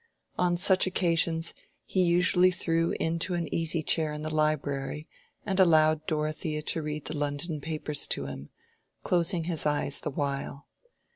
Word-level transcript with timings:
On 0.35 0.57
such 0.57 0.87
occasions 0.87 1.53
he 1.85 2.01
usually 2.01 2.49
threw 2.49 2.89
into 2.99 3.35
an 3.35 3.47
easy 3.53 3.83
chair 3.83 4.13
in 4.13 4.23
the 4.23 4.33
library, 4.33 5.07
and 5.45 5.59
allowed 5.59 6.07
Dorothea 6.07 6.63
to 6.63 6.81
read 6.81 7.05
the 7.05 7.15
London 7.15 7.61
papers 7.61 8.07
to 8.07 8.25
him, 8.25 8.49
closing 9.03 9.43
his 9.43 9.67
eyes 9.67 9.99
the 9.99 10.09
while. 10.09 10.65